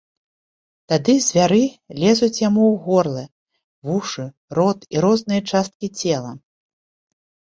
Тады 0.93 1.13
звяры 1.25 1.59
лезуць 2.03 2.37
яму 2.47 2.63
ў 2.73 2.75
горла, 2.85 3.25
вушы, 3.89 4.25
рот 4.59 4.79
і 4.97 5.03
розныя 5.07 5.41
часткі 5.55 5.87
цела. 6.01 6.31